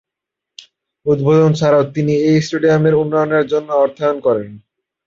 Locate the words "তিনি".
1.95-2.13